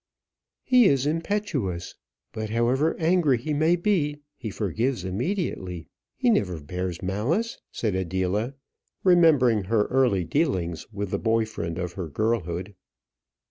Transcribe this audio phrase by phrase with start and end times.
[0.63, 1.93] "He is impetuous;
[2.33, 5.85] but however angry he may be, he forgives immediately.
[6.17, 8.55] He never bears malice," said Adela,
[9.03, 12.73] remembering her early dealings with the boy friend of her girlhood.